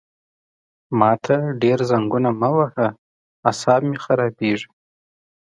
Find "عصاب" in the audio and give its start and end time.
3.49-3.81